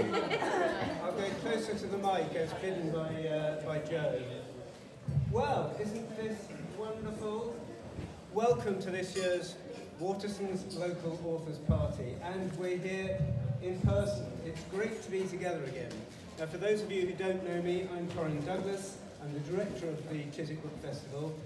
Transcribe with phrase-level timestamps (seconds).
[0.00, 4.18] I'll go closer to the mic as bidden by, uh, by Jo.
[5.30, 6.38] Well, isn't this
[6.78, 7.54] wonderful?
[8.32, 9.56] Welcome to this year's
[10.00, 13.18] Waterstones Local Authors Party, and we're here
[13.60, 14.26] in person.
[14.46, 15.92] It's great to be together again.
[16.38, 18.96] Now, for those of you who don't know me, I'm Torin Douglas.
[19.22, 21.38] I'm the director of the Chiswick Book Festival.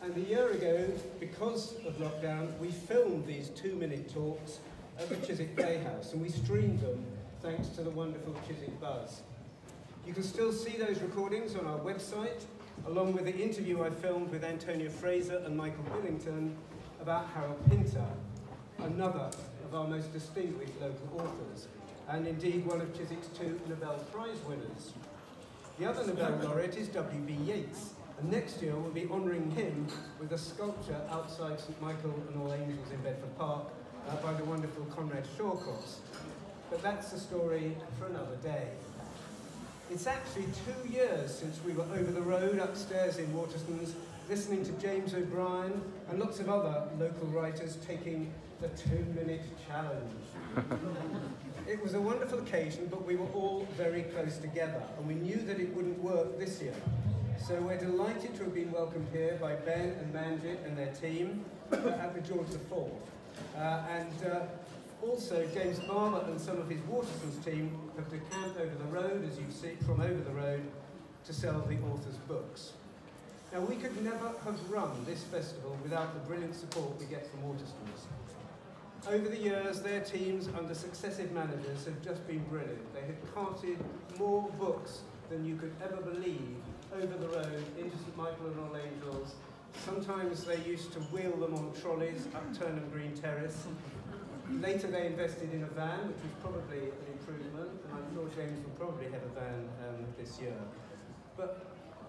[0.00, 0.88] And a year ago,
[1.20, 4.60] because of lockdown, we filmed these two-minute talks
[4.98, 7.04] at the Chiswick Playhouse, and we streamed them
[7.42, 9.22] thanks to the wonderful Chiswick Buzz.
[10.06, 12.44] You can still see those recordings on our website,
[12.86, 16.56] along with the interview I filmed with Antonia Fraser and Michael Billington
[17.00, 18.04] about Harold Pinter,
[18.78, 19.30] another
[19.64, 21.68] of our most distinguished local authors,
[22.08, 24.94] and indeed one of Chiswick's two Nobel Prize winners.
[25.78, 27.34] The other Nobel laureate is W.B.
[27.44, 29.86] Yeats, and next year we'll be honouring him
[30.18, 33.66] with a sculpture outside St Michael and All Angels in Bedford Park
[34.08, 35.98] uh, by the wonderful Conrad Shawcross.
[36.70, 38.68] But that's a story for another day.
[39.90, 43.92] It's actually two years since we were over the road upstairs in Waterstones
[44.28, 50.12] listening to James O'Brien and lots of other local writers taking the two-minute challenge.
[51.66, 55.36] it was a wonderful occasion, but we were all very close together, and we knew
[55.36, 56.74] that it wouldn't work this year.
[57.46, 61.44] So we're delighted to have been welcomed here by Ben and Manjit and their team
[61.72, 62.72] at the George IV.
[63.56, 64.40] Uh, and uh,
[65.02, 69.38] also, James Barber and some of his Waterstones team have decamped over the road, as
[69.38, 70.62] you see from over the road,
[71.24, 72.72] to sell the author's books.
[73.52, 77.42] Now, we could never have run this festival without the brilliant support we get from
[77.42, 78.06] Waterstones.
[79.08, 82.92] Over the years, their teams under successive managers have just been brilliant.
[82.94, 83.78] They have carted
[84.18, 86.56] more books than you could ever believe
[86.94, 89.34] over the road into St Michael and All Angels.
[89.84, 93.66] Sometimes they used to wheel them on trolleys up Turnham Green Terrace.
[94.50, 98.58] Later they invested in a van, which was probably an improvement, and I'm sure James
[98.64, 100.56] will probably have a van um, this year.
[101.36, 101.66] But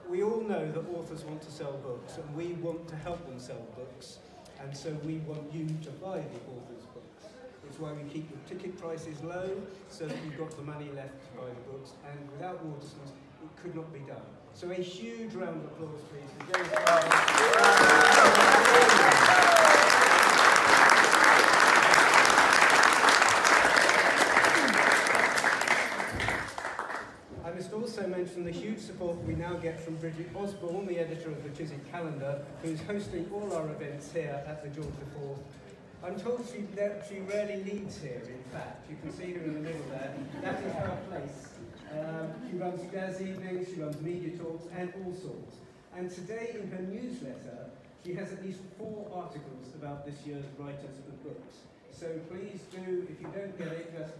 [0.09, 3.39] we all know that authors want to sell books, and we want to help them
[3.39, 4.19] sell books,
[4.61, 7.25] and so we want you to buy the author's books.
[7.67, 9.51] It's why we keep the ticket prices low,
[9.89, 13.11] so that you've got the money left to buy the books, and without Waterstones,
[13.43, 14.21] it could not be done.
[14.53, 16.69] So a huge round of applause, please, for James.
[27.89, 28.79] also mention the huge
[29.25, 33.53] we now get from Bridget Osborne, the editor of the Chiswick Calendar, who's hosting all
[33.53, 35.37] our events here at the George IV.
[36.03, 36.63] I'm told she,
[37.07, 38.89] she rarely leads here, in fact.
[38.89, 40.13] You can see her in the middle there.
[40.41, 41.49] That is her place.
[41.91, 45.55] Um, she runs jazz evenings, she runs media talks, and all sorts.
[45.95, 47.69] And today in her newsletter,
[48.05, 51.55] she has at least four articles about this year's writers and books.
[51.91, 54.13] So please do, if you don't get it, just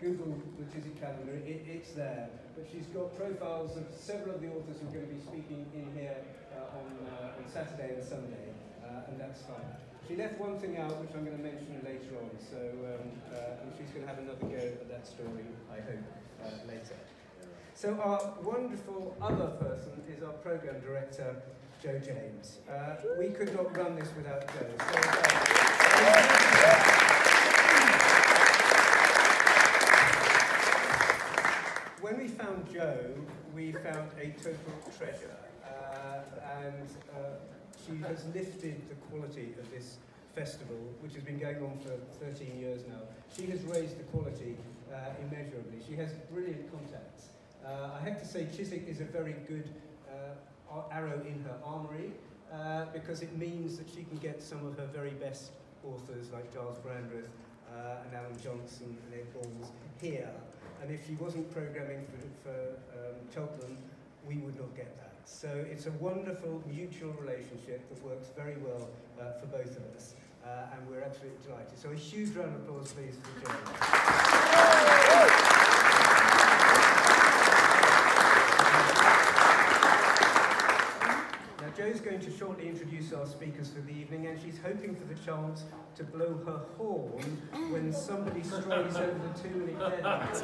[0.00, 2.28] Google the Chiswick calendar, it, it's there.
[2.54, 5.66] But she's got profiles of several of the authors who are going to be speaking
[5.74, 6.16] in here
[6.54, 9.66] uh, on, uh, on Saturday and Sunday, uh, and that's fine.
[10.06, 13.60] She left one thing out, which I'm going to mention later on, so um, uh,
[13.62, 16.04] and she's going to have another go at that story, I hope,
[16.42, 16.96] uh, later.
[17.74, 21.42] So our wonderful other person is our program director,
[21.82, 22.58] Jo James.
[22.68, 24.66] Uh, we could not run this without Jo.
[24.78, 24.84] So,
[32.58, 33.14] uh, when we found Jo,
[33.54, 35.36] we found a total treasure.
[35.64, 36.20] Uh,
[36.62, 37.38] and uh,
[37.86, 39.98] she has lifted the quality of this
[40.34, 43.00] festival, which has been going on for 13 years now.
[43.36, 44.56] She has raised the quality
[44.92, 45.78] uh, immeasurably.
[45.86, 47.28] She has brilliant contacts.
[47.64, 49.68] Uh, I have to say Chiswick is a very good
[50.08, 52.12] uh, arrow in her armoury
[52.52, 55.50] uh, because it means that she can get some of her very best
[55.84, 57.28] authors like Giles Brandreth
[58.04, 59.70] and Alan Johnson and Ed Balls
[60.00, 60.30] here
[60.82, 62.58] and if she wasn't programming for, for
[62.98, 63.76] um, Cheltenham,
[64.26, 65.12] we would not get that.
[65.24, 68.88] So it's a wonderful mutual relationship that works very well
[69.20, 70.14] uh, for both of us,
[70.44, 71.78] uh, and we're absolutely delighted.
[71.78, 73.56] So a huge round of applause, please, for Jane.
[81.78, 85.14] Jo's going to shortly introduce our speakers for the evening, and she's hoping for the
[85.14, 85.62] chance
[85.94, 87.22] to blow her horn
[87.70, 90.36] when somebody strays over the two-minute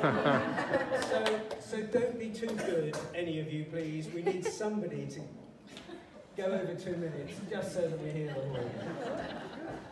[1.10, 4.08] so, so don't be too good, any of you, please.
[4.14, 5.20] We need somebody to
[6.36, 8.70] go over two minutes, just so that we hear the horn.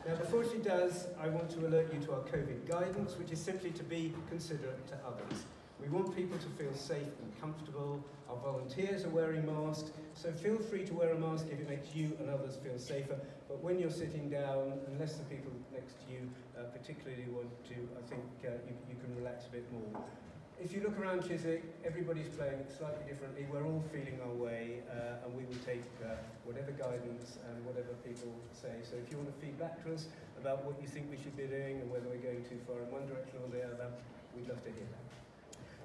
[0.06, 3.40] Now, before she does, I want to alert you to our COVID guidance, which is
[3.40, 5.42] simply to be considerate to others.
[5.82, 7.98] We want people to feel safe and comfortable.
[8.30, 11.92] Our volunteers are wearing masks, so feel free to wear a mask if it makes
[11.92, 13.18] you and others feel safer.
[13.48, 17.76] But when you're sitting down, unless the people next to you uh, particularly want to,
[17.98, 20.04] I think uh, you, you, can relax a bit more.
[20.62, 23.50] If you look around Chiswick, everybody's playing slightly differently.
[23.50, 26.14] We're all feeling our way, uh, and we will take uh,
[26.46, 28.86] whatever guidance and whatever people say.
[28.86, 30.06] So if you want to feed back to us
[30.38, 32.86] about what you think we should be doing and whether we're going too far in
[32.94, 33.90] one direction or the other,
[34.38, 35.21] we'd love to hear that.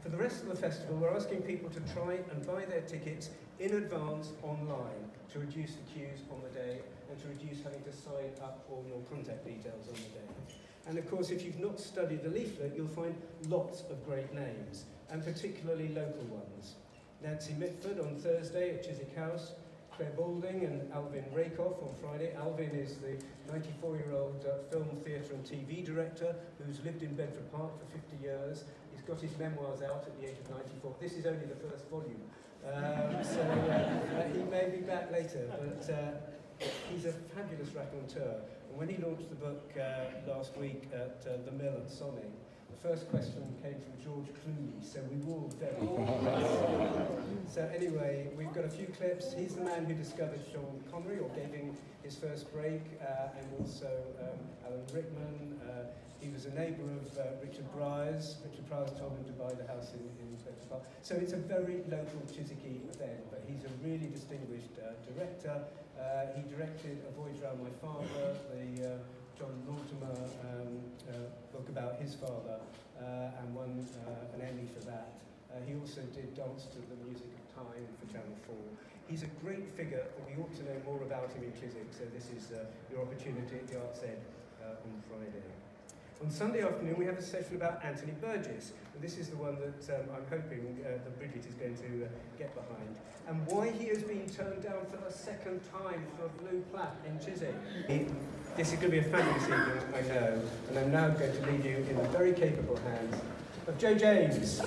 [0.04, 3.30] For the rest of the festival, we're asking people to try and buy their tickets
[3.60, 6.80] in advance online to reduce the queues on the day
[7.10, 10.56] and to reduce having to sign up all your contact details on the day.
[10.88, 13.16] And of course, if you've not studied the leaflet, you'll find
[13.50, 16.76] lots of great names, and particularly local ones.
[17.22, 19.54] Nancy Mitford on Thursday at Chiswick House,
[19.98, 22.32] Clare Balding and Alvin Rakoff on Friday.
[22.38, 23.18] Alvin is the
[23.52, 28.66] 94-year-old uh, film, theatre and TV director who's lived in Bedford Park for 50 years.
[28.94, 30.96] He's got his memoirs out at the age of 94.
[31.00, 32.22] This is only the first volume,
[32.64, 38.42] um, so uh, uh, he may be back later, but uh, he's a fabulous raconteur
[38.78, 42.30] when he launched the book uh, last week at uh, the Mill at Sonning,
[42.70, 45.74] the first question came from George Clooney, so we were all very
[47.50, 49.34] So anyway, we've got a few clips.
[49.34, 53.48] He's the man who discovered Sean Connery, or gave him his first break, uh, and
[53.60, 53.90] also
[54.22, 55.60] um, Alan Rickman.
[56.20, 58.38] He was a neighbour of uh, Richard Briers.
[58.44, 60.28] Richard Briers told him to buy the house in, in
[60.70, 60.84] Park.
[61.02, 65.64] So it's a very local Chiswicky event, but he's a really distinguished uh, director.
[65.96, 68.98] Uh, he directed A Voyage Around My Father, the uh,
[69.38, 70.18] John Mortimer
[70.50, 72.60] um, uh, book about his father,
[73.00, 75.14] uh, and won uh, an Emmy for that.
[75.54, 78.56] Uh, he also did Dance to the Music of Time for Channel 4.
[79.08, 82.28] He's a great figure, we ought to know more about him in Chiswick, so this
[82.36, 84.20] is uh, your opportunity at the Arts Ed
[84.60, 85.46] uh, on Friday.
[86.24, 89.56] On Sunday afternoon, we have a session about Anthony Burgess, and this is the one
[89.60, 92.08] that um, I'm hoping uh, that Bridget is going to uh,
[92.40, 92.96] get behind,
[93.28, 96.96] and why he has been turned down for the second time for a blue plaque
[97.06, 97.54] in Chiswick.
[98.56, 101.52] This is going to be a fabulous evening, I know, and I'm now going to
[101.52, 103.16] leave you in the very capable hands
[103.68, 104.60] of Jo James.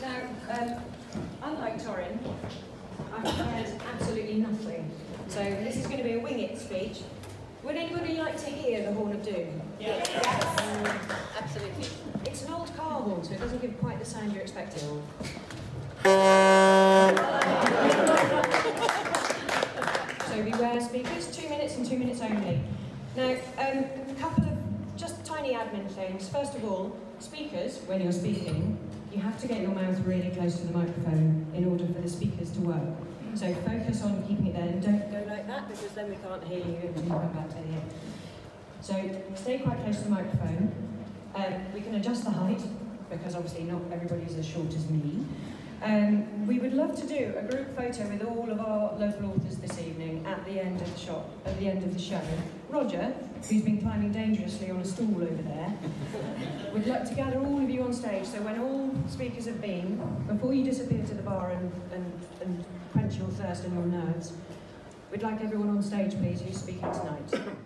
[0.00, 0.82] Now, um,
[1.42, 2.18] unlike Torin,
[3.12, 4.90] I've prepared absolutely nothing.
[5.28, 7.00] So this is going to be a wing it speech.
[7.62, 9.60] Would anybody like to hear the Horn of Doom?
[9.78, 10.08] Yes.
[10.10, 11.00] yes.
[11.38, 11.86] Absolutely.
[12.24, 15.02] It's an old car horn, so it doesn't give quite the sound you're expecting.
[20.28, 22.60] so beware speakers, two minutes and two minutes only.
[23.16, 26.28] Now, um, a couple of just tiny admin things.
[26.28, 28.78] First of all, speakers, when you're speaking,
[29.12, 32.08] you have to get your mouth really close to the microphone in order for the
[32.08, 32.96] speakers to work.
[33.34, 36.42] So focus on keeping it there and don't go like that because then we can't
[36.44, 37.94] hear you and you come back to the end.
[38.80, 38.94] So
[39.34, 40.72] stay quite close to the microphone.
[41.34, 42.60] Um, we can adjust the height
[43.10, 45.24] because obviously not everybody's as short as me.
[45.82, 49.56] Um, we would love to do a group photo with all of our local authors
[49.56, 52.20] this evening at the end of the shop, at the end of the show.
[52.68, 53.14] Roger,
[53.48, 55.74] who's been climbing dangerously on a stool over there,
[56.74, 58.26] would like to gather all of you on stage.
[58.26, 59.96] So when all speakers have been,
[60.26, 64.34] before you disappear to the bar and, and, and quench your thirst and your nerves,
[65.10, 67.56] we'd like everyone on stage, please, who's speaking tonight.